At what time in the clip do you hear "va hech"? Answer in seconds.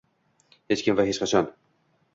1.01-1.21